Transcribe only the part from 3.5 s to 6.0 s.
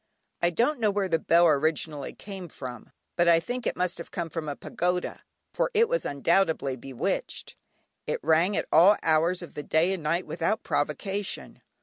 it must have come from a pagoda, for it